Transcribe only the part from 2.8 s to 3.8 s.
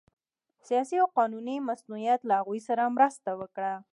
مرسته وکړه